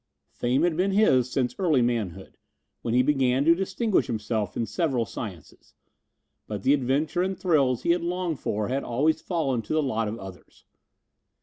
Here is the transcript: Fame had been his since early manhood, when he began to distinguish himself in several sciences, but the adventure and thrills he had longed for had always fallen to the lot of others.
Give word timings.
Fame 0.31 0.63
had 0.63 0.75
been 0.75 0.93
his 0.93 1.29
since 1.31 1.53
early 1.59 1.83
manhood, 1.83 2.35
when 2.81 2.95
he 2.95 3.03
began 3.03 3.45
to 3.45 3.53
distinguish 3.53 4.07
himself 4.07 4.57
in 4.57 4.65
several 4.65 5.05
sciences, 5.05 5.75
but 6.47 6.63
the 6.63 6.73
adventure 6.73 7.21
and 7.21 7.37
thrills 7.37 7.83
he 7.83 7.91
had 7.91 8.01
longed 8.01 8.39
for 8.39 8.67
had 8.67 8.83
always 8.83 9.21
fallen 9.21 9.61
to 9.61 9.73
the 9.73 9.83
lot 9.83 10.07
of 10.07 10.17
others. 10.17 10.65